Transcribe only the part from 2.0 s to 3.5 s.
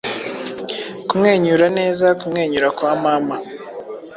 kumwenyura kwa mama,